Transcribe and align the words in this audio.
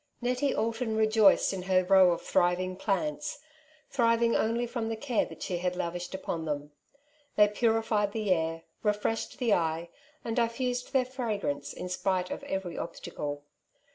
Nettie 0.19 0.55
Alton 0.55 0.95
rejoiced 0.97 1.53
in 1.53 1.61
her 1.61 1.83
row 1.83 2.09
of 2.09 2.23
thiiving 2.23 2.79
plants— 2.79 3.37
thriving 3.91 4.35
only 4.35 4.65
from 4.65 4.89
the 4.89 4.95
care 4.95 5.25
that 5.25 5.43
she 5.43 5.59
had 5.59 5.75
lavished 5.75 6.15
upon 6.15 6.45
them. 6.45 6.71
They 7.35 7.47
purified 7.47 8.11
the 8.11 8.31
air, 8.31 8.63
refreshed 8.81 9.37
the 9.37 9.53
eye, 9.53 9.89
and 10.25 10.35
diffused 10.37 10.91
their 10.91 11.05
fragrance 11.05 11.71
in 11.71 11.87
spite 11.87 12.31
of 12.31 12.43
every 12.45 12.79
obstacle. 12.79 13.43